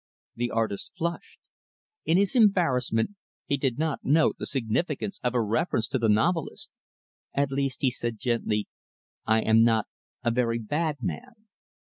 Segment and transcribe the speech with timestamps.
[0.35, 1.37] The artist flushed.
[2.05, 3.11] In his embarrassment,
[3.45, 6.71] he did not note the significance of her reference to the novelist.
[7.35, 8.67] "At least," he said gently,
[9.27, 9.85] "I am not
[10.23, 11.45] a very bad man."